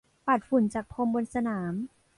[0.27, 1.73] ปัดฝุ่นจากพรมบนสนาม